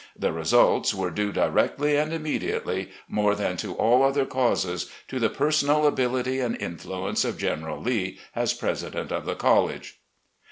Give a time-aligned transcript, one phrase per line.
[0.17, 0.95] The results...
[0.95, 6.39] were due directly and immediately, more than to all other causes, to the personal ability
[6.39, 9.99] and influence of General L«ee as president of the college."